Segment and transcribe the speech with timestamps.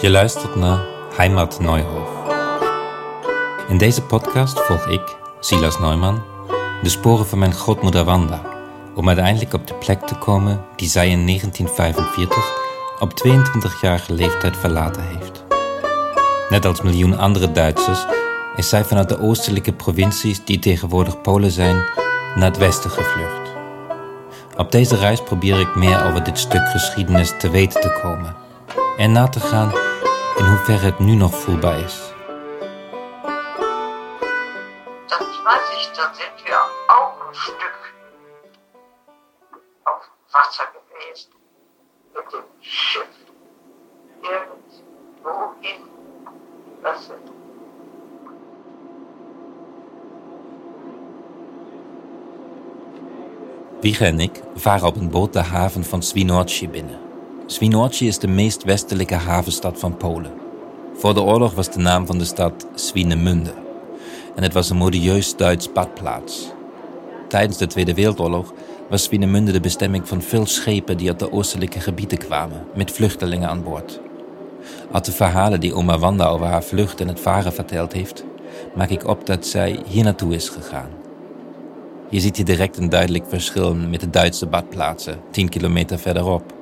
[0.00, 0.80] Je luistert naar
[1.16, 2.10] Heimat Neuhof.
[3.68, 6.22] In deze podcast volg ik, Silas Neumann,
[6.82, 8.40] de sporen van mijn grootmoeder Wanda,
[8.94, 12.52] om uiteindelijk op de plek te komen die zij in 1945
[12.98, 15.44] op 22-jarige leeftijd verlaten heeft.
[16.48, 18.04] Net als miljoen andere Duitsers
[18.56, 21.76] is zij vanuit de oostelijke provincies die tegenwoordig Polen zijn,
[22.34, 23.41] naar het westen gevlucht.
[24.62, 28.36] Op deze reis probeer ik meer over dit stuk geschiedenis te weten te komen
[28.96, 29.72] en na te gaan
[30.36, 32.00] in hoeverre het nu nog voelbaar is.
[35.06, 37.94] Dat weiß ich, da sind wir auch ein Stück
[39.82, 41.30] auf Wasser gewesen.
[42.14, 43.06] Mit dem Schiff.
[46.82, 47.10] Was
[53.82, 56.98] Wiege en ik varen op een boot de haven van Swinoujscie binnen.
[57.46, 60.32] Swinoujscie is de meest westelijke havenstad van Polen.
[60.94, 63.52] Voor de oorlog was de naam van de stad Swinemünde.
[64.34, 66.52] En het was een modieus Duits badplaats.
[67.28, 68.52] Tijdens de Tweede Wereldoorlog
[68.88, 73.48] was Swinemünde de bestemming van veel schepen die uit de oostelijke gebieden kwamen, met vluchtelingen
[73.48, 74.00] aan boord.
[74.92, 78.24] Uit de verhalen die oma Wanda over haar vlucht en het varen verteld heeft,
[78.74, 81.01] maak ik op dat zij hier naartoe is gegaan.
[82.12, 86.54] Je ziet hier direct een duidelijk verschil met de Duitse badplaatsen, 10 kilometer verderop.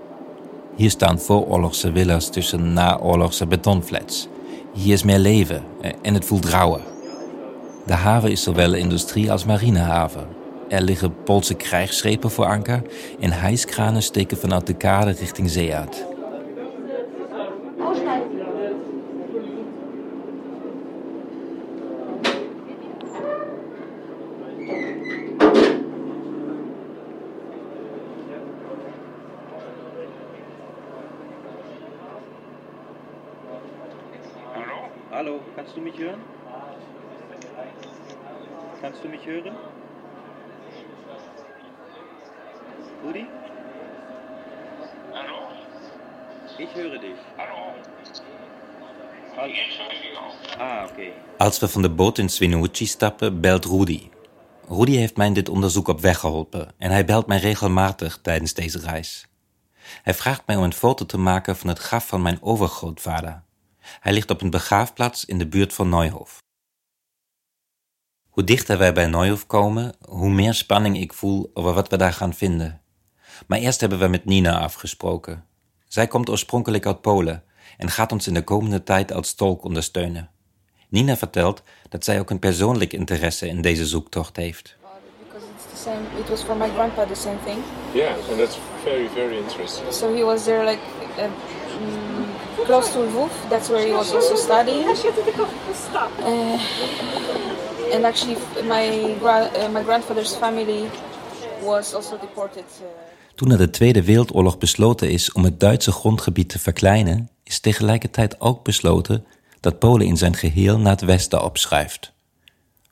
[0.77, 4.29] Hier staan vooroorlogse villas tussen naoorlogse betonflats.
[4.73, 5.63] Hier is meer leven
[6.03, 6.81] en het voelt rauwer.
[7.87, 10.27] De haven is zowel industrie- als marinehaven.
[10.69, 12.83] Er liggen Poolse krijgsschepen voor anker
[13.21, 16.07] en hijskranen steken vanuit de kade richting zee uit.
[35.21, 36.23] Hallo, kannst du mich hören?
[38.81, 39.55] Kannst du mich hören?
[43.05, 43.27] Rudi?
[45.13, 45.49] Hallo?
[46.57, 46.99] Ich höre dich.
[46.99, 46.99] Hallo?
[46.99, 46.99] Hallo.
[46.99, 47.10] Ich höre dich auch.
[51.39, 54.09] Als we van de boot in Swinoujscie stappen, belt Rudy.
[54.69, 58.55] Rudy heeft mij in dit onderzoek op weg geholpen en hij belt mij regelmatig tijdens
[58.55, 59.27] deze reis.
[60.03, 63.43] Hij vraagt mij om een foto te maken van het graf van mijn overgrootvader.
[63.79, 66.39] Hij ligt op een begraafplaats in de buurt van Neuhof.
[68.29, 72.13] Hoe dichter wij bij Neuhof komen, hoe meer spanning ik voel over wat we daar
[72.13, 72.81] gaan vinden.
[73.47, 75.45] Maar eerst hebben we met Nina afgesproken.
[75.91, 77.43] Zij komt oorspronkelijk uit Polen
[77.79, 80.31] en gaat ons in de komende tijd als tolk ondersteunen.
[80.89, 84.77] Nina vertelt dat zij ook een persoonlijk interesse in deze zoektocht heeft.
[85.25, 86.21] because it's the same.
[86.21, 87.59] It was for my grandpa the same thing.
[87.93, 89.93] Yeah, and that's very, very interesting.
[89.93, 90.81] So he was there like
[91.19, 93.49] uh, mm, close to Lviv.
[93.49, 94.87] That's where he was also studying.
[94.87, 94.95] Uh,
[97.95, 100.91] and actually, my gra- uh, my grandfather's family
[101.63, 102.65] was also deported.
[103.41, 108.41] Toen na de Tweede Wereldoorlog besloten is om het Duitse grondgebied te verkleinen, is tegelijkertijd
[108.41, 109.25] ook besloten
[109.61, 112.13] dat Polen in zijn geheel naar het westen opschuift.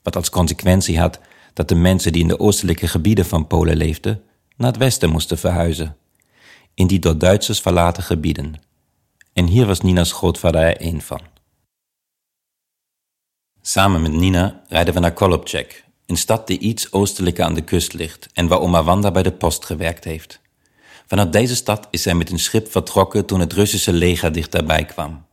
[0.03, 1.19] Wat als consequentie had
[1.53, 4.21] dat de mensen die in de oostelijke gebieden van Polen leefden,
[4.57, 5.97] naar het westen moesten verhuizen.
[6.73, 8.61] In die door Duitsers verlaten gebieden.
[9.33, 11.21] En hier was Nina's grootvader er één van.
[13.61, 17.93] Samen met Nina rijden we naar Kolobczek, een stad die iets oostelijker aan de kust
[17.93, 20.41] ligt en waar oma Wanda bij de post gewerkt heeft.
[21.07, 25.25] Vanuit deze stad is zij met een schip vertrokken toen het Russische leger dichterbij kwam.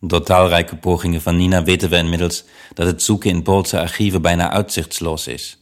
[0.00, 4.50] Door talrijke pogingen van Nina weten we inmiddels dat het zoeken in Poolse archieven bijna
[4.50, 5.58] uitzichtsloos is.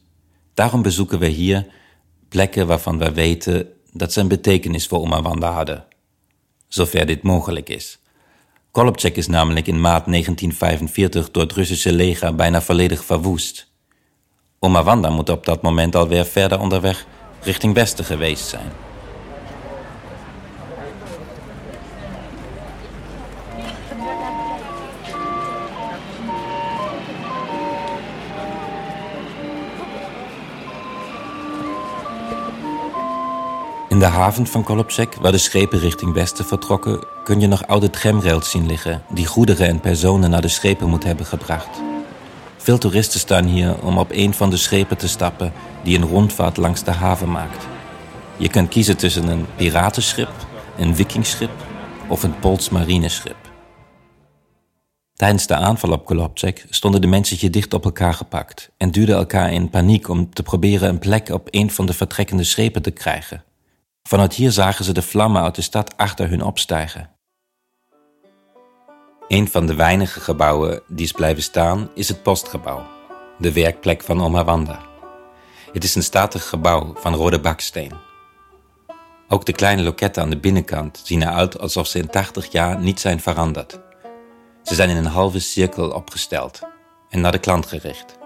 [0.55, 1.67] Daarom bezoeken we hier
[2.29, 5.85] plekken waarvan we weten dat ze een betekenis voor oma Wanda hadden.
[6.69, 7.99] Zover dit mogelijk is.
[8.71, 13.75] Kolobczek is namelijk in maart 1945 door het Russische leger bijna volledig verwoest.
[14.59, 17.07] Oma Wanda moet op dat moment alweer verder onderweg
[17.43, 18.71] richting westen geweest zijn.
[33.89, 37.91] In de haven van Kolobczek, waar de schepen richting westen vertrokken, kun je nog oude
[37.91, 41.96] tramrails zien liggen die goederen en personen naar de schepen moeten hebben gebracht.
[42.67, 45.53] Veel toeristen staan hier om op een van de schepen te stappen
[45.83, 47.67] die een rondvaart langs de haven maakt.
[48.37, 50.31] Je kunt kiezen tussen een piratenschip,
[50.79, 51.51] een vikingschip
[52.09, 53.37] of een Pools marineschip.
[55.15, 59.53] Tijdens de aanval op Kolobczek stonden de mensen dicht op elkaar gepakt en duwden elkaar
[59.53, 63.45] in paniek om te proberen een plek op een van de vertrekkende schepen te krijgen.
[64.03, 67.16] Vanuit hier zagen ze de vlammen uit de stad achter hun opstijgen.
[69.29, 72.87] Een van de weinige gebouwen die is blijven staan is het postgebouw,
[73.39, 74.81] de werkplek van oma Wanda.
[75.73, 77.93] Het is een statig gebouw van rode baksteen.
[79.29, 83.01] Ook de kleine loketten aan de binnenkant zien eruit alsof ze in 80 jaar niet
[83.01, 83.81] zijn veranderd.
[84.63, 86.61] Ze zijn in een halve cirkel opgesteld
[87.11, 88.19] en naar de klant gericht.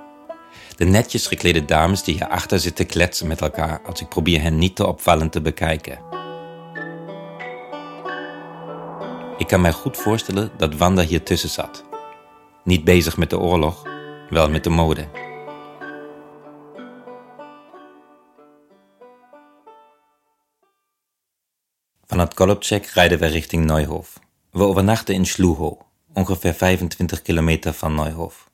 [0.77, 4.77] De netjes geklede dames die hierachter zitten kletsen met elkaar als ik probeer hen niet
[4.77, 6.20] te opvallend te bekijken.
[9.41, 11.85] Ik kan mij goed voorstellen dat Wanda hier tussen zat.
[12.65, 13.83] Niet bezig met de oorlog,
[14.31, 15.09] wel met de mode.
[22.05, 24.19] Vanuit Kolobczek rijden we richting Neuhof.
[24.51, 25.79] We overnachten in Sluho,
[26.13, 28.51] ongeveer 25 kilometer van Neuhof.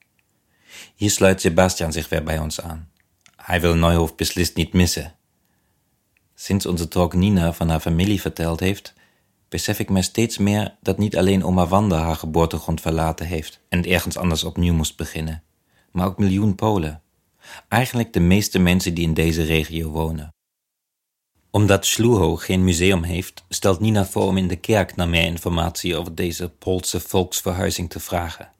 [0.94, 2.90] Hier sluit Sebastian zich weer bij ons aan.
[3.36, 5.14] Hij wil Neuhof beslist niet missen.
[6.34, 8.94] Sinds onze talk Nina van haar familie verteld heeft,
[9.48, 13.84] besef ik me steeds meer dat niet alleen oma Wanda haar geboortegrond verlaten heeft en
[13.84, 15.42] ergens anders opnieuw moest beginnen,
[15.92, 17.02] maar ook miljoen Polen.
[17.68, 20.34] Eigenlijk de meeste mensen die in deze regio wonen.
[21.50, 25.96] Omdat Sluho geen museum heeft, stelt Nina voor om in de kerk naar meer informatie
[25.96, 28.50] over deze Poolse volksverhuizing te vragen.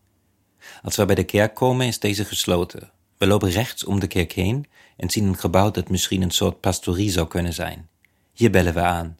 [0.82, 2.90] Als we bij de kerk komen, is deze gesloten.
[3.18, 4.66] We lopen rechts om de kerk heen
[4.96, 7.88] en zien een gebouw dat misschien een soort pastorie zou kunnen zijn.
[8.32, 9.16] Hier bellen we aan.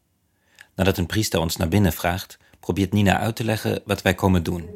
[0.76, 4.42] Nadat een priester ons naar binnen vraagt, probeert Nina uit te leggen wat wij komen
[4.42, 4.68] doen.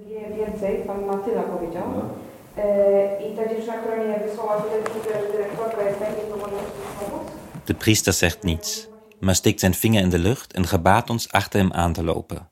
[7.64, 8.88] De priester zegt niets,
[9.18, 12.48] maar steekt zijn vinger in de lucht en gebaat ons achter hem aan te lopen.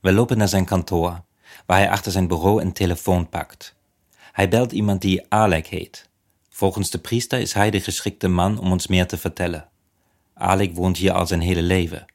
[0.00, 1.20] We lopen naar zijn kantoor,
[1.66, 3.74] waar hij achter zijn bureau een telefoon pakt.
[4.32, 6.08] Hij belt iemand die Alek heet.
[6.48, 9.68] Volgens de priester is hij de geschikte man om ons meer te vertellen.
[10.34, 12.06] Alek woont hier al zijn hele leven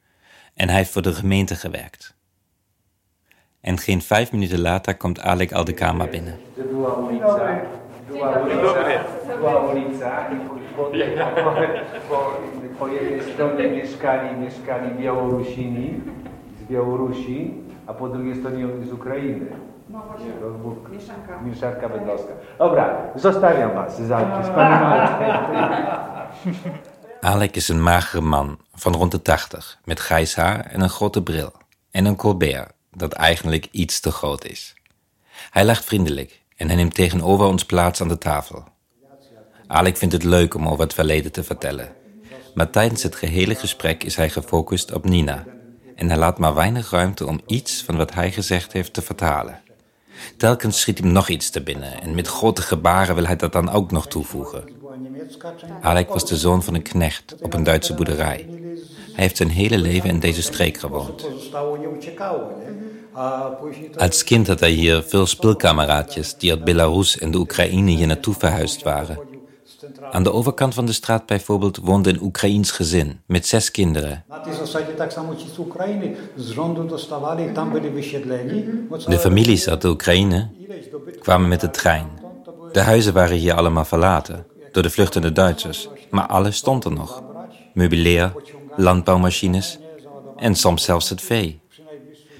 [0.55, 2.15] en hij heeft voor de gemeente gewerkt.
[3.61, 6.39] En geen vijf minuten later komt Alek al de kamer binnen.
[17.85, 19.45] A po drugiej stronie z Ukrainy.
[19.89, 21.41] No właśnie, To był mieszanka.
[21.41, 22.33] mieszanka bydgoska.
[22.57, 26.83] Dobra, zostawiam was z Alki, z panem Alkiem.
[27.23, 31.23] Alek is een magere man van rond de 80, met grijs haar en een grote
[31.23, 31.53] bril.
[31.91, 34.73] En een colbert dat eigenlijk iets te groot is.
[35.49, 38.63] Hij lacht vriendelijk en hij neemt tegenover ons plaats aan de tafel.
[39.67, 41.91] Alek vindt het leuk om over het verleden te vertellen.
[42.53, 45.45] Maar tijdens het gehele gesprek is hij gefocust op Nina.
[45.95, 49.61] En hij laat maar weinig ruimte om iets van wat hij gezegd heeft te vertalen.
[50.37, 53.69] Telkens schiet hem nog iets te binnen en met grote gebaren wil hij dat dan
[53.69, 54.81] ook nog toevoegen.
[55.81, 58.45] Alek was de zoon van een knecht op een Duitse boerderij.
[59.13, 61.27] Hij heeft zijn hele leven in deze streek gewoond.
[63.97, 68.33] Als kind had hij hier veel speelkameraadjes die uit Belarus en de Oekraïne hier naartoe
[68.33, 69.19] verhuisd waren.
[70.11, 74.25] Aan de overkant van de straat bijvoorbeeld woonde een Oekraïens gezin met zes kinderen.
[79.07, 80.49] De families uit de Oekraïne
[81.19, 82.07] kwamen met de trein.
[82.71, 87.23] De huizen waren hier allemaal verlaten door de vluchtende Duitsers, maar alles stond er nog.
[87.73, 88.33] Meubilair,
[88.75, 89.77] landbouwmachines
[90.37, 91.61] en soms zelfs het vee.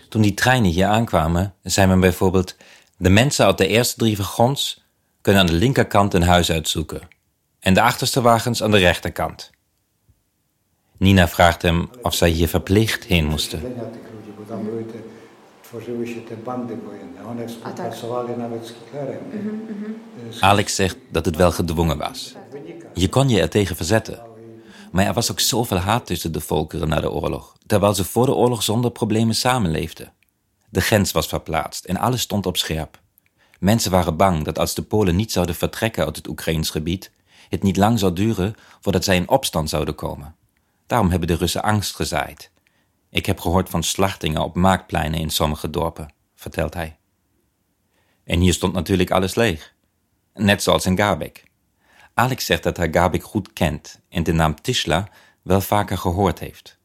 [0.09, 2.55] Toen die treinen hier aankwamen, zei men bijvoorbeeld:
[2.97, 4.83] de mensen uit de eerste drie wagons
[5.21, 7.01] kunnen aan de linkerkant een huis uitzoeken
[7.59, 9.51] en de achterste wagens aan de rechterkant.
[10.97, 13.75] Nina vraagt hem of zij hier verplicht heen moesten.
[15.73, 17.25] Tworzyły się te bandy wojenne.
[17.25, 19.23] One współpracowały nawet z Hitlerem.
[19.31, 20.41] nie?
[20.41, 22.33] Alex zegt dat het wel gedwongen was.
[22.93, 24.19] Je kon je er tegen verzetten.
[24.91, 28.25] Maar er was ook zoveel haat tussen de volkeren na de oorlog, terwijl ze voor
[28.25, 30.13] de oorlog zonder problemen samenleefden.
[30.69, 32.99] De grens was verplaatst en alles stond op scherp.
[33.59, 37.11] Mensen waren bang dat als de Polen niet zouden vertrekken uit het Oekraïns gebied,
[37.49, 40.35] het niet lang zou duren voordat zij in opstand zouden komen.
[40.87, 42.51] Daarom hebben de Russen angst gezaaid.
[43.13, 46.97] Ik heb gehoord van slachtingen op maakpleinen in sommige dorpen, vertelt hij.
[48.23, 49.73] En hier stond natuurlijk alles leeg.
[50.33, 51.43] Net zoals in Garbek.
[52.13, 55.07] Alex zegt dat hij Garbek goed kent en de naam Tisla
[55.41, 56.77] wel vaker gehoord heeft.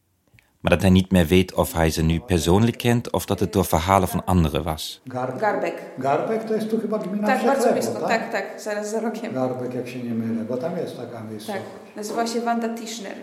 [0.59, 3.53] Maar dat hij niet meer weet of hij ze nu persoonlijk kent of dat het
[3.53, 5.01] door verhalen van anderen was.
[5.07, 5.81] Gar Garbek.
[5.99, 8.07] Garbek to jest tu chyba gmina Tak, bardzo blisko.
[8.07, 9.33] Tak, tak, zaraz za rogiem.
[9.33, 11.63] Garbek, jak się nie mylę, bo tam jest taka Tak, miejscowość.
[11.95, 13.15] nazywa się Wanda Tischner.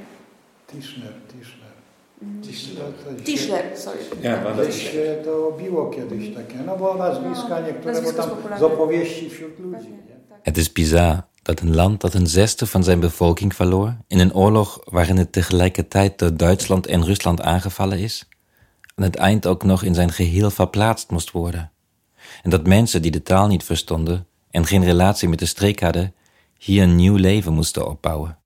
[0.66, 1.66] Tischner, Tischner.
[3.24, 3.78] Tischler.
[3.78, 4.72] Sorry.
[4.72, 8.58] Się to biło kiedyś takie, no bo nazwiska niektóre, nazwisko tam jest popularne.
[8.58, 9.88] z opowieści wśród ludzi.
[9.88, 10.16] Nie?
[10.42, 14.34] Het is bizar dat een land dat een zesde van zijn bevolking verloor in een
[14.34, 18.28] oorlog waarin het tegelijkertijd door Duitsland en Rusland aangevallen is,
[18.94, 21.70] aan het eind ook nog in zijn geheel verplaatst moest worden.
[22.42, 26.14] En dat mensen die de taal niet verstonden en geen relatie met de streek hadden,
[26.58, 28.38] hier een nieuw leven moesten opbouwen.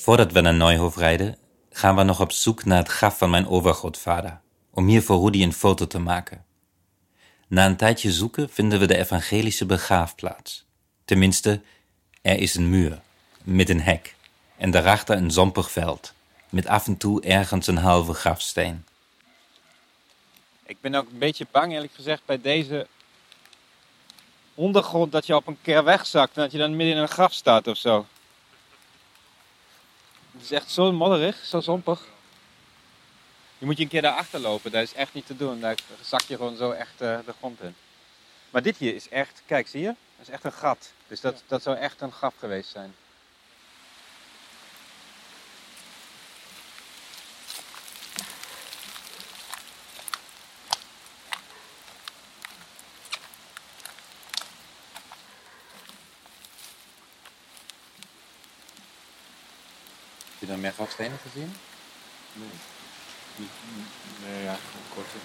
[0.00, 1.36] Voordat we naar Neuhof rijden,
[1.70, 4.40] gaan we nog op zoek naar het graf van mijn overgrootvader,
[4.70, 6.44] om hier voor Rudy een foto te maken.
[7.48, 10.66] Na een tijdje zoeken vinden we de evangelische begraafplaats.
[11.04, 11.60] Tenminste,
[12.22, 13.00] er is een muur,
[13.42, 14.14] met een hek,
[14.56, 16.12] en daarachter een zompig veld,
[16.48, 18.84] met af en toe ergens een halve grafsteen.
[20.66, 22.86] Ik ben ook een beetje bang, eerlijk gezegd, bij deze
[24.54, 27.32] ondergrond dat je op een keer wegzakt en dat je dan midden in een graf
[27.32, 28.06] staat of zo.
[30.38, 32.06] Het is echt zo modderig, zo zompig.
[33.58, 35.60] Je moet je een keer daarachter lopen, dat is echt niet te doen.
[35.60, 37.74] Daar zak je gewoon zo echt uh, de grond in.
[38.50, 39.94] Maar dit hier is echt, kijk zie je?
[40.16, 40.92] Dat is echt een gat.
[41.08, 42.94] Dus dat, dat zou echt een graf geweest zijn.
[60.48, 61.50] Je dan meer grafstenen gezien?
[62.40, 62.56] Nee.
[64.24, 65.18] Nee, ja, gewoon korte.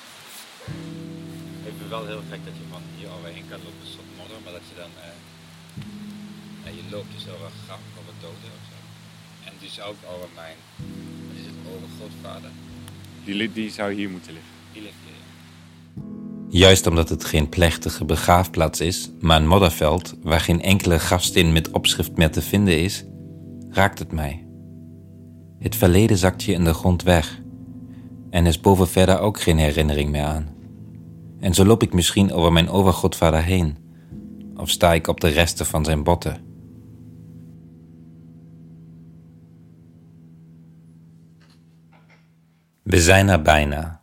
[1.70, 4.56] Ik vind wel heel gek dat je van hier overheen kan lopen tot modder, maar
[4.60, 4.92] dat je dan.
[5.08, 5.18] eh
[6.64, 8.78] ja, je loopt dus over een graf, over doden of zo.
[9.48, 10.58] En dus ook over mijn.
[11.28, 12.52] Wat is het, overgrootvader?
[13.26, 14.52] Die, li- die zou hier moeten liggen.
[14.74, 15.22] Die ligt hier.
[16.62, 21.72] Juist omdat het geen plechtige begraafplaats is, maar een modderveld waar geen enkele grafsteen met
[21.72, 23.04] opschrift meer te vinden is,
[23.70, 24.43] raakt het mij.
[25.64, 27.40] Het verleden zakt je in de grond weg
[28.30, 30.56] en is boven verder ook geen herinnering meer aan.
[31.40, 33.78] En zo loop ik misschien over mijn overgrootvader heen,
[34.56, 36.42] of sta ik op de resten van zijn botten.
[42.82, 44.02] We zijn er bijna.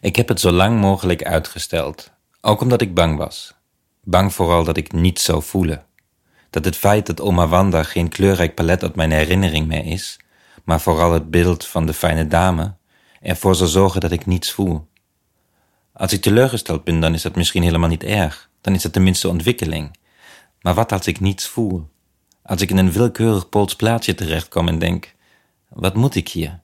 [0.00, 3.54] Ik heb het zo lang mogelijk uitgesteld, ook omdat ik bang was.
[4.02, 5.84] Bang vooral dat ik niets zou voelen.
[6.50, 10.18] Dat het feit dat oma Wanda geen kleurrijk palet uit mijn herinnering meer is,
[10.70, 12.74] maar vooral het beeld van de fijne dame,
[13.20, 14.88] ervoor zal zorgen dat ik niets voel.
[15.92, 18.50] Als ik teleurgesteld ben, dan is dat misschien helemaal niet erg.
[18.60, 19.96] Dan is het tenminste ontwikkeling.
[20.60, 21.88] Maar wat als ik niets voel?
[22.42, 25.14] Als ik in een willekeurig Pools plaatsje terechtkom en denk:
[25.68, 26.60] wat moet ik hier?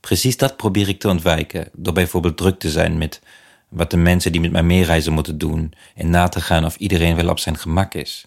[0.00, 3.20] Precies dat probeer ik te ontwijken, door bijvoorbeeld druk te zijn met
[3.68, 7.16] wat de mensen die met mij meereizen moeten doen en na te gaan of iedereen
[7.16, 8.26] wel op zijn gemak is.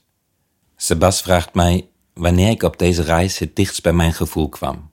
[0.76, 4.92] Sebas vraagt mij wanneer ik op deze reis het dichtst bij mijn gevoel kwam.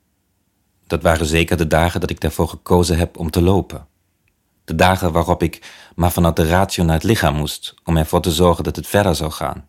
[0.86, 3.86] Dat waren zeker de dagen dat ik daarvoor gekozen heb om te lopen.
[4.64, 8.32] De dagen waarop ik maar vanuit de ratio naar het lichaam moest om ervoor te
[8.32, 9.68] zorgen dat het verder zou gaan.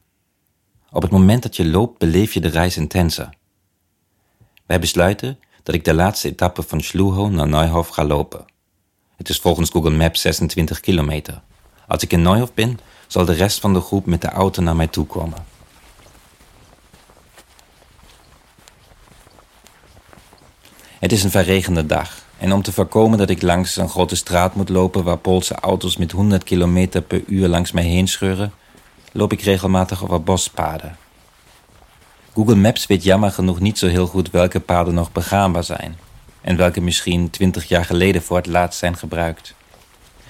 [0.92, 3.30] Op het moment dat je loopt, beleef je de reis intenser.
[4.66, 8.46] Wij besluiten dat ik de laatste etappe van Schluho naar Neuhof ga lopen.
[9.16, 11.42] Het is volgens Google Maps 26 kilometer.
[11.88, 14.76] Als ik in Neuhof ben, zal de rest van de groep met de auto naar
[14.76, 15.51] mij toe komen.
[21.02, 24.56] Het is een verregende dag en om te voorkomen dat ik langs een grote straat
[24.56, 28.54] moet lopen waar Poolse auto's met 100 km per uur langs mij heen scheuren,
[29.12, 30.98] loop ik regelmatig over bospaden.
[32.34, 35.98] Google Maps weet jammer genoeg niet zo heel goed welke paden nog begaanbaar zijn
[36.42, 39.54] en welke misschien 20 jaar geleden voor het laatst zijn gebruikt.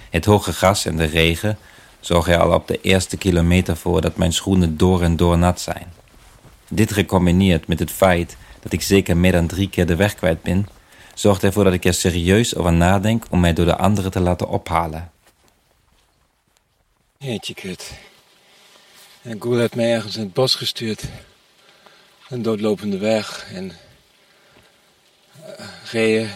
[0.10, 1.58] Het hoge gras en de regen
[2.00, 5.62] zorgen er al op de eerste kilometer voor dat mijn schoenen door en door nat
[5.62, 5.94] zijn.
[6.68, 10.42] Dit gecombineerd met het feit dat ik zeker meer dan drie keer de weg kwijt
[10.42, 10.68] ben,
[11.14, 14.48] zorgt ervoor dat ik er serieus over nadenk om mij door de anderen te laten
[14.48, 15.12] ophalen.
[17.18, 17.92] Jeetje kut.
[19.22, 21.04] En Google heeft mij ergens in het bos gestuurd.
[22.30, 23.72] Een doodlopende weg en
[25.94, 26.30] uh,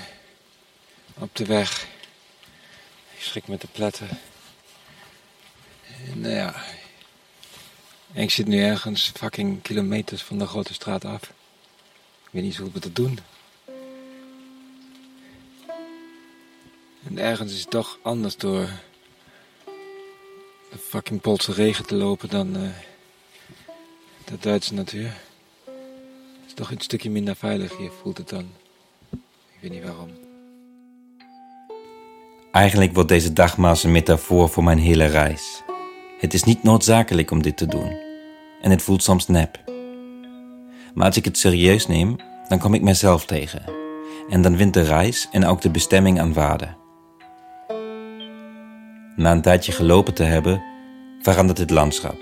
[1.17, 1.88] op de weg.
[3.15, 4.08] Ik schrik met de pletten.
[6.12, 6.55] En nou ja,
[8.13, 11.34] ik zit nu ergens fucking kilometers van de grote straat af.
[12.36, 13.20] Ik weet niet hoe we dat doen.
[17.08, 18.70] En ergens is het toch anders door
[20.72, 22.62] de fucking Poolse regen te lopen dan uh,
[24.25, 25.18] de Duitse natuur.
[25.65, 28.50] Het is toch een stukje minder veilig hier, voelt het dan.
[29.12, 30.10] Ik weet niet waarom.
[32.51, 35.63] Eigenlijk wordt deze dag maar een metafoor voor mijn hele reis.
[36.20, 37.98] Het is niet noodzakelijk om dit te doen.
[38.62, 39.75] En het voelt soms nep.
[40.95, 42.15] Maar als ik het serieus neem,
[42.47, 43.61] dan kom ik mezelf tegen.
[44.29, 46.67] En dan wint de reis en ook de bestemming aan waarde.
[49.15, 50.63] Na een tijdje gelopen te hebben,
[51.21, 52.17] verandert het landschap.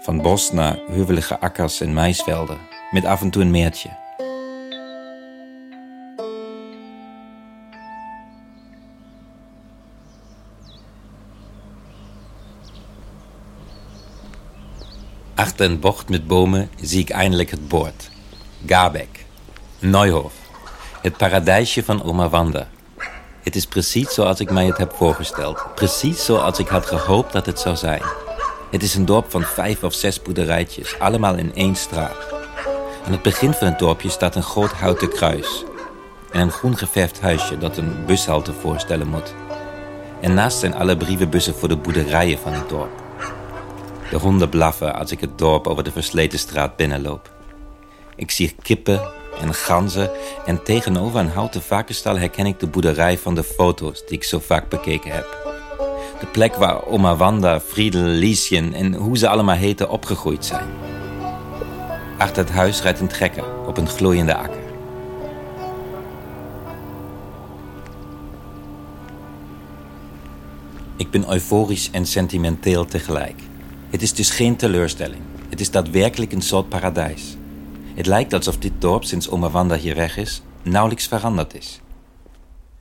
[0.00, 2.58] Van bos naar heuvelige akkers en maisvelden,
[2.90, 4.05] met af en toe een meertje.
[15.36, 18.10] Achter een bocht met bomen zie ik eindelijk het bord.
[18.66, 19.24] Gabek.
[19.78, 20.32] Neuhof.
[21.02, 22.68] Het paradijsje van oma Wanda.
[23.42, 25.64] Het is precies zoals ik mij het heb voorgesteld.
[25.74, 28.02] Precies zoals ik had gehoopt dat het zou zijn.
[28.70, 32.32] Het is een dorp van vijf of zes boerderijtjes, allemaal in één straat.
[33.06, 35.64] Aan het begin van het dorpje staat een groot houten kruis.
[36.32, 39.34] En een groen geverfd huisje dat een bushalte voorstellen moet.
[40.20, 43.05] En naast zijn alle brievenbussen voor de boerderijen van het dorp.
[44.10, 47.30] De honden blaffen als ik het dorp over de versleten straat binnenloop.
[48.16, 49.00] Ik zie kippen
[49.40, 50.10] en ganzen
[50.44, 54.38] en tegenover een houten vakenstal herken ik de boerderij van de foto's die ik zo
[54.38, 55.44] vaak bekeken heb.
[56.20, 60.68] De plek waar oma Wanda, Friedel, Liesjen en hoe ze allemaal heten opgegroeid zijn.
[62.18, 64.64] Achter het huis rijdt een trekker op een gloeiende akker.
[70.96, 73.40] Ik ben euforisch en sentimenteel tegelijk.
[73.90, 75.22] Het is dus geen teleurstelling.
[75.48, 77.36] Het is daadwerkelijk een soort paradijs.
[77.94, 81.80] Het lijkt alsof dit dorp sinds oma Wanda hier weg is, nauwelijks veranderd is.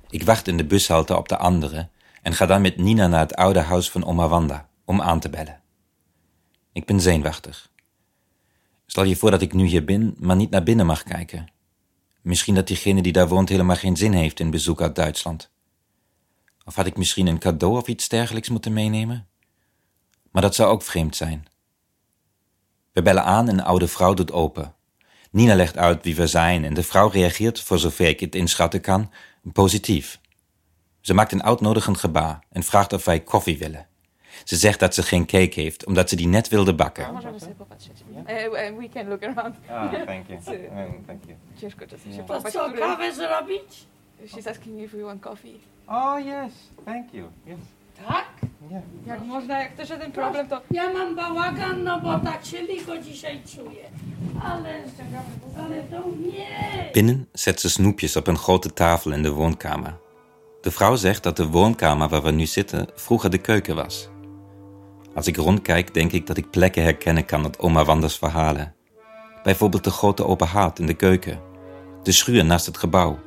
[0.10, 1.90] Ik wacht in de bushalte op de andere
[2.22, 5.30] en ga dan met Nina naar het oude huis van oma Wanda om aan te
[5.30, 5.62] bellen.
[6.74, 7.72] Ik ben zenuwachtig.
[8.86, 11.52] Stel je voor dat ik nu hier ben, maar niet naar binnen mag kijken.
[12.22, 15.52] Misschien dat diegene die daar woont helemaal geen zin heeft in bezoek uit Duitsland.
[16.66, 19.28] Of had ik misschien een cadeau of iets dergelijks moeten meenemen?
[20.36, 21.46] Maar dat zou ook vreemd zijn.
[22.92, 24.74] We bellen aan en de oude vrouw doet open.
[25.32, 28.82] Nina legt uit wie we zijn en de vrouw reageert, voor zover ik het inschatten
[28.82, 29.12] kan,
[29.54, 30.20] positief.
[31.02, 33.88] Ze maakt een uitnodigend gebaar en vraagt of wij koffie willen.
[34.44, 37.14] Ze zegt dat ze geen cake heeft, omdat ze die net wilde bakken.
[38.78, 39.56] We can look around.
[39.70, 40.40] Ah, thank you.
[41.08, 41.38] Thank you.
[42.52, 43.88] Co, który- kawę zrobić?
[44.28, 45.60] She's asking if we want coffee.
[45.88, 46.52] Oh, yes.
[46.86, 47.30] Thank you.
[47.46, 47.58] Yes.
[48.08, 48.26] Tak?
[48.70, 48.84] Yeah.
[49.06, 50.62] Jak można, jak też żaden problem, to...
[50.72, 53.90] Ja mam bałagan, no bo tak się licho dzisiaj czuję.
[54.44, 54.84] Ale,
[55.58, 56.92] ale to nie.
[56.94, 59.98] Binnen zet ze snoepjes op een grote tafel in de woonkamer.
[60.62, 64.10] De vrouw zegt dat de woonkamer waar we nu zitten vroeger de keuken was.
[65.16, 68.74] Als ik rondkijk, denk ik dat ik plekken herkennen kan uit oma Wanders verhalen.
[69.44, 71.40] Bijvoorbeeld de grote open haard in de keuken,
[72.04, 73.20] de schuur naast het gebouw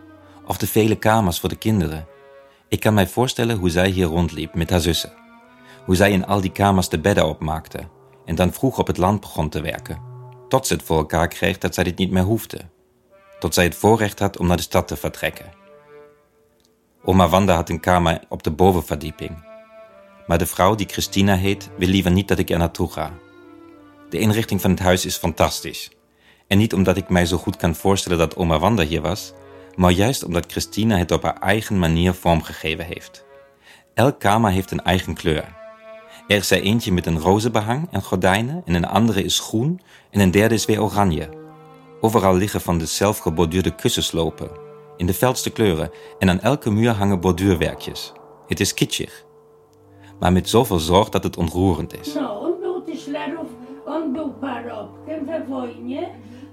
[0.46, 2.06] of de vele kamers voor de kinderen.
[2.68, 5.12] Ik kan mij voorstellen hoe zij hier rondliep met haar zussen.
[5.84, 7.88] Hoe zij in al die kamers de bedden opmaakte
[8.24, 10.00] en dan vroeg op het land begon te werken.
[10.48, 12.60] Tot ze het voor elkaar kreeg dat zij dit niet meer hoefde.
[13.38, 15.52] Tot zij het voorrecht had om naar de stad te vertrekken.
[17.04, 19.46] Oma Wanda had een kamer op de bovenverdieping.
[20.26, 23.12] Maar de vrouw die Christina heet, wil liever niet dat ik er naartoe ga.
[24.08, 25.90] De inrichting van het huis is fantastisch.
[26.46, 29.32] En niet omdat ik mij zo goed kan voorstellen dat oma Wanda hier was,
[29.78, 33.24] maar juist omdat Christina het op haar eigen manier vormgegeven heeft.
[33.94, 35.56] Elk kamer heeft een eigen kleur.
[36.28, 39.80] Er is er eentje met een roze behang en gordijnen, en een andere is groen
[40.10, 41.28] en een derde is weer oranje.
[42.00, 44.50] Overal liggen van de zelfgeborduurde kussenslopen,
[44.96, 48.12] in de felste kleuren, en aan elke muur hangen borduurwerkjes.
[48.46, 49.24] Het is kitschig,
[50.18, 52.14] maar met zoveel zorg dat het ontroerend is.
[52.14, 53.48] No, on był Tyszlerów,
[53.86, 56.08] on był parobkiem we wojnie,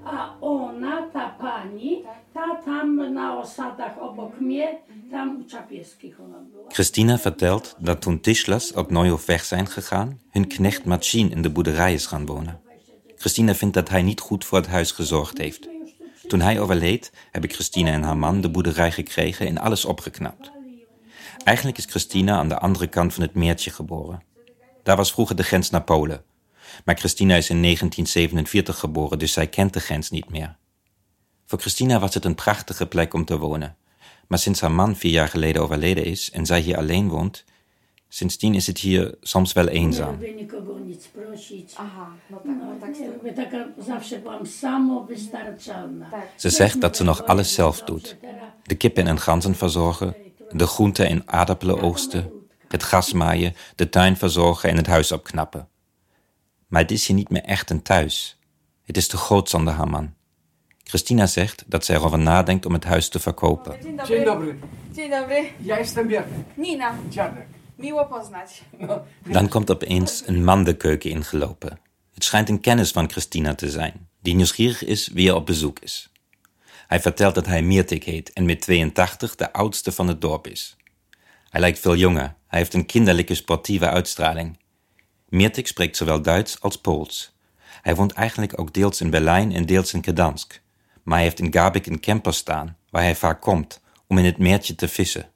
[0.05, 4.77] a ona, ta pani, ta tam na osadach obok mnie,
[5.11, 6.69] tam u Czapieskich ona była.
[6.69, 11.49] Christina vertelt dat toen Tischlers op Neuhof weg zijn gegaan, hun knecht Machine in de
[11.49, 12.59] boerderij is gaan wonen.
[13.17, 15.69] Christina vindt dat hij niet goed voor het huis gezorgd heeft.
[16.27, 20.51] Toen hij overleed, heb ik Christina en haar man de boerderij gekregen en alles opgeknapt.
[21.43, 24.23] Eigenlijk is Christina aan de andere kant van het meertje geboren.
[24.83, 26.23] Daar was vroeger de grens naar Polen.
[26.85, 30.55] Maar Christina is in 1947 geboren, dus zij kent de grens niet meer.
[31.45, 33.75] Voor Christina was het een prachtige plek om te wonen.
[34.27, 37.43] Maar sinds haar man vier jaar geleden overleden is en zij hier alleen woont,
[38.07, 40.17] sindsdien is het hier soms wel eenzaam.
[46.35, 48.17] Ze zegt dat ze nog alles zelf doet.
[48.63, 50.15] De kippen en ganzen verzorgen,
[50.51, 52.31] de groenten en aardappelen oogsten,
[52.67, 55.67] het gas maaien, de tuin verzorgen en het huis opknappen.
[56.67, 58.39] Maar het is hier niet meer echt een thuis.
[58.83, 60.13] Het is te groot zonder haar man.
[60.83, 63.77] Christina zegt dat zij erover nadenkt om het huis te verkopen.
[64.05, 64.55] Dzień dobry.
[64.93, 66.09] Dzień dobry, ja jestem.
[66.55, 66.95] Nina,
[67.75, 68.61] miło poznać.
[69.23, 71.79] Dan komt opeens een man de keuken ingelopen.
[72.13, 75.79] Het schijnt een kennis van Christina te zijn, die nieuwsgierig is wie er op bezoek
[75.79, 76.11] is.
[76.87, 80.75] Hij vertelt dat hij Mirtik heet en met 82 de oudste van het dorp is.
[81.49, 84.57] Hij lijkt veel jonger, hij heeft een kinderlijke sportieve uitstraling.
[85.27, 87.35] Mirtik spreekt zowel Duits als Pools.
[87.81, 90.61] Hij woont eigenlijk ook deels in Berlijn en deels in Gdansk.
[91.03, 94.37] Maar hij heeft in Gabik een camper staan, waar hij vaak komt, om in het
[94.37, 95.29] meertje te vissen.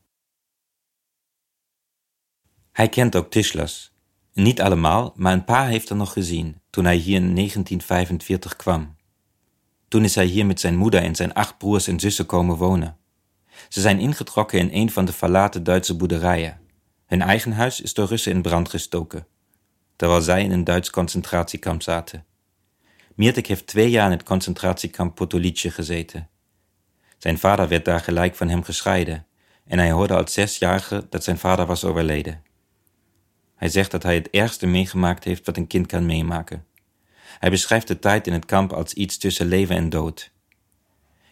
[2.71, 3.91] Hij kent ook Tischlers.
[4.34, 8.95] Niet allemaal, maar een paar heeft er nog gezien toen hij hier in 1945 kwam.
[9.88, 12.97] Toen is hij hier met zijn moeder en zijn acht broers en zussen komen wonen.
[13.69, 16.60] Ze zijn ingetrokken in een van de verlaten Duitse boerderijen.
[17.06, 19.28] Hun eigen huis is door Russen in brand gestoken,
[19.99, 22.25] terwijl zij in een Duits concentratiekamp zaten.
[23.15, 26.29] Miertek heeft twee jaar in het concentratiekamp Potolice gezeten.
[27.17, 29.25] Zijn vader werd daar gelijk van hem gescheiden
[29.67, 32.43] en hij hoorde als zesjarige dat zijn vader was overleden.
[33.55, 36.65] Hij zegt dat hij het ergste meegemaakt heeft wat een kind kan meemaken.
[37.39, 40.31] Hij beschrijft de tijd in het kamp als iets tussen leven en dood.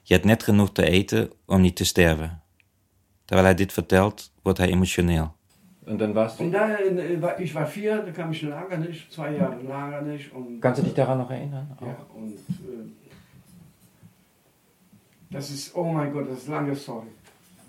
[0.04, 2.42] Je hebt net genoeg te eten om niet te sterven.
[3.26, 5.37] Terwijl hij dit vertelt, wordt hij emotioneel.
[5.88, 9.08] Und dann warst Und da, äh, war- ich war vier, da kam ich in Lagernisch,
[9.10, 10.32] zwei Jahre in Lagernisch.
[10.34, 11.78] Und, Kannst du dich daran noch erinnern?
[11.82, 12.92] Ja, und äh,
[15.30, 17.08] das ist, oh mein Gott, das ist lange Story.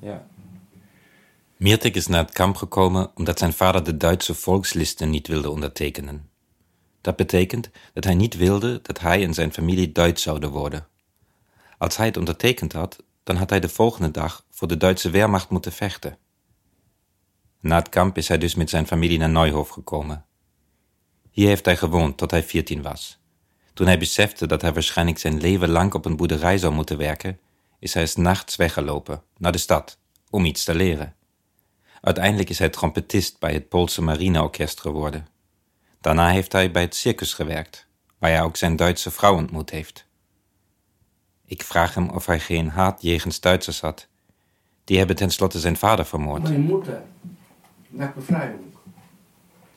[0.00, 0.22] Ja.
[1.56, 6.28] Mirtek is naar het kamp gekomen omdat zijn vader de Duitse volkslisten niet wilde ondertekenen.
[7.00, 10.86] Dat betekent dat hij niet wilde dat hij en zijn familie Duits zouden worden.
[11.78, 15.50] Als hij het ondertekend had, dan had hij de volgende dag voor de Duitse Wehrmacht
[15.50, 16.16] moeten vechten.
[17.60, 20.24] Na het kamp is hij dus met zijn familie naar Neuhof gekomen.
[21.30, 23.18] Hier heeft hij gewoond tot hij 14 was.
[23.74, 27.40] Toen hij besefte dat hij waarschijnlijk zijn leven lang op een boerderij zou moeten werken,
[27.78, 29.98] is hij 's nachts weggelopen naar de stad
[30.30, 31.14] om iets te leren.
[32.00, 35.26] Uiteindelijk is hij trompetist bij het Poolse Marineorkest geworden.
[36.00, 37.86] Daarna heeft hij bij het circus gewerkt,
[38.18, 40.06] waar hij ook zijn Duitse vrouw ontmoet heeft.
[41.44, 44.08] Ik vraag hem of hij geen haat jegens Duitsers had.
[44.84, 46.42] Die hebben tenslotte zijn vader vermoord.
[46.42, 47.02] Meine Mutter,
[47.98, 48.72] nach Befreiung,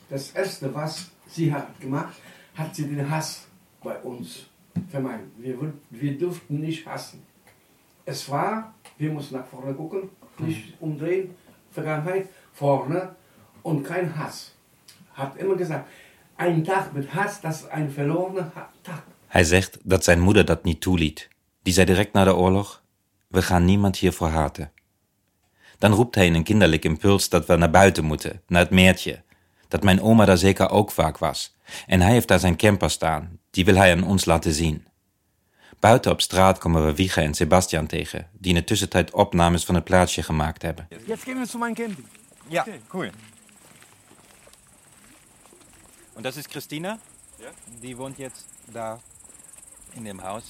[0.09, 2.15] das Erste, was sie hat gemacht,
[2.55, 3.47] hat sie den Hass
[3.83, 4.27] bei uns
[4.89, 5.31] vermeiden.
[5.37, 5.55] Wir,
[5.89, 7.19] wir durften nicht hassen.
[8.05, 11.25] Es war, wir mussten nach vorne gucken, nicht umdrehen,
[11.71, 13.15] Vergangenheit, vorne
[13.63, 14.51] und kein Hass.
[15.13, 15.87] Hat immer gesagt,
[16.37, 18.51] ein Tag mit Hass, das ist ein verlorener
[18.83, 19.03] Tag.
[19.27, 21.29] Hij zegt dat zijn moeder dat niet toeliet.
[21.61, 22.83] Die zei direct na de oorlog:
[23.27, 24.71] We gaan niemand hiervoor haten.
[25.81, 29.23] Dan roept hij in een kinderlijk impuls dat we naar buiten moeten, naar het meertje.
[29.67, 31.55] Dat mijn oma daar zeker ook vaak was.
[31.87, 34.87] En hij heeft daar zijn camper staan, die wil hij aan ons laten zien.
[35.79, 39.75] Buiten op straat komen we Wiege en Sebastian tegen, die in de tussentijd opnames van
[39.75, 40.87] het plaatsje gemaakt hebben.
[41.05, 42.07] Jetzt gehen wir zu meinem Camping.
[42.47, 43.09] Ja, cool.
[46.13, 46.99] Und das ist Christina?
[47.39, 47.49] Ja.
[47.81, 48.99] Die wohnt jetzt da
[49.93, 50.43] in dem Haus.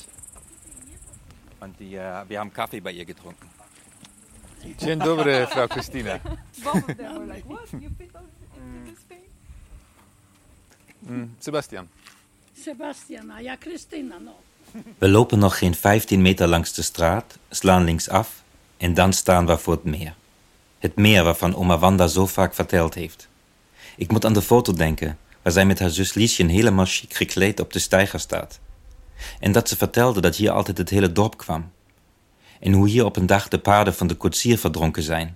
[1.59, 3.50] Und die, äh, wir haben Kaffee bei ihr getrunken.
[4.77, 6.19] Dzień dobry, Frau Christina.
[6.63, 7.71] Both of them were like, what?
[7.71, 9.21] You fit on into this thing?
[10.99, 11.87] Mm, Sebastian.
[12.63, 14.31] Sebastiana, ja Krystyna, no.
[14.97, 18.43] We lopen nog geen 15 meter langs de straat, slaan linksaf
[18.77, 20.13] en dan staan we voor het meer.
[20.79, 23.27] Het meer waarvan oma Wanda zo vaak verteld heeft.
[23.95, 27.59] Ik moet aan de foto denken, waar zij met haar zus Liesjen helemaal chic gekleed
[27.59, 28.59] op de steiger staat.
[29.39, 31.71] En dat ze vertelde dat hier altijd het hele dorp kwam.
[32.61, 35.35] En hoe hier op een dag de paarden van de koetsier verdronken zijn.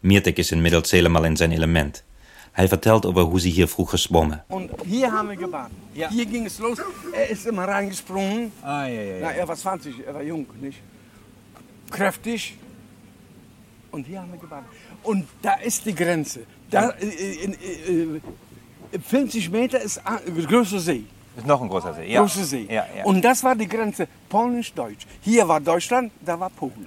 [0.00, 2.04] Miertek is inmiddels helemaal in zijn element.
[2.52, 4.44] Hij vertelt over hoe ze hier vroeger zwommen.
[4.48, 5.72] Und hier haben wir gebadet.
[5.92, 6.78] Hier ging es los.
[7.12, 8.52] Er ist immer reingesprungen.
[8.62, 10.78] Ah, ja, ja, Na, er war 20, er war jung, nicht?
[11.88, 12.54] Kräftig.
[13.90, 14.68] Und hier haben wir gebadet.
[15.02, 16.40] Und da ist die Grenze.
[16.70, 18.16] Da, äh, in, äh,
[18.96, 21.04] äh, 50 Meter ist a- größere See.
[21.36, 22.12] Ist noch ein großer See.
[22.12, 22.20] Ja.
[22.20, 22.66] Große See.
[22.68, 23.04] Ja, ja.
[23.04, 25.06] Und das war die Grenze polnisch-deutsch.
[25.20, 26.86] Hier war Deutschland, da war Polen.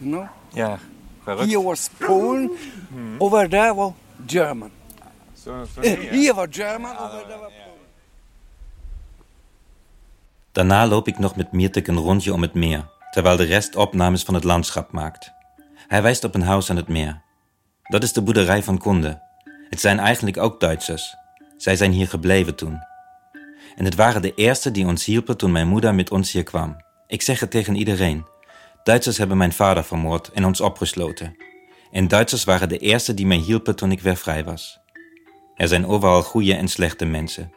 [0.00, 0.28] You know?
[0.52, 0.78] ja,
[1.24, 1.50] verrückt.
[1.50, 2.50] Here was Polen,
[3.18, 3.92] over there was
[4.26, 4.70] German.
[5.34, 6.10] Zo, zo Eh, ja.
[6.10, 7.76] Hier was German, over there was Polen.
[10.52, 14.22] Daarna loop ik nog met Miertek een rondje om het meer, terwijl de rest opnames
[14.22, 15.32] van het landschap maakt.
[15.88, 17.20] Hij wijst op een huis aan het meer.
[17.82, 19.20] Dat is de boerderij van Konde.
[19.70, 21.16] Het zijn eigenlijk ook Duitsers.
[21.56, 22.80] Zij zijn hier gebleven toen.
[23.76, 26.76] En het waren de eerste die ons hielpen toen mijn moeder met ons hier kwam.
[27.06, 28.26] Ik zeg het tegen iedereen.
[28.82, 31.36] Duitsers hebben mijn vader vermoord en ons opgesloten.
[31.90, 34.78] En Duitsers waren de eerste die mij hielpen toen ik weer vrij was.
[35.56, 37.52] Er zijn overal goede en slechte mensen.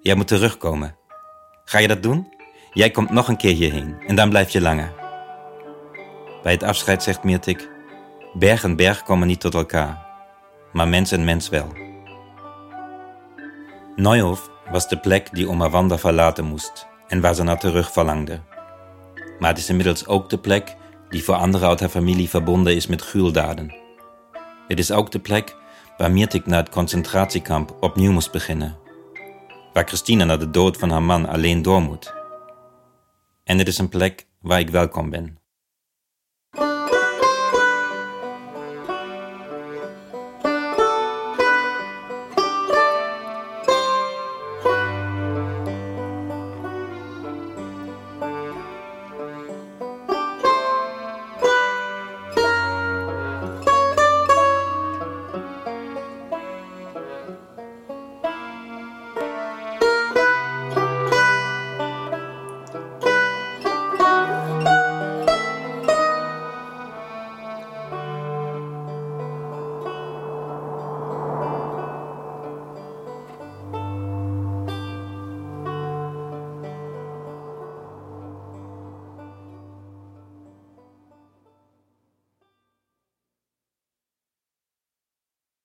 [0.00, 0.96] Jij moet terugkomen.
[1.64, 2.34] Ga je dat doen?
[2.72, 4.92] Jij komt nog een keer hierheen en dan blijf je langer.
[6.42, 7.68] Bij het afscheid zegt Miertik:
[8.32, 10.06] Berg en berg komen niet tot elkaar,
[10.72, 11.72] maar mens en mens wel.
[13.96, 18.40] Neuhof was de plek die oma Wanda verlaten moest en waar ze naar terug verlangde.
[19.38, 20.76] Maar het is inmiddels ook de plek
[21.08, 23.74] die voor anderen uit haar familie verbonden is met gruweldaden.
[24.68, 25.56] Het is ook de plek
[25.96, 28.76] waar Mirtik na het concentratiekamp opnieuw moest beginnen.
[29.72, 32.14] Waar Christina na de dood van haar man alleen door moet.
[33.44, 35.38] En het is een plek waar ik welkom ben.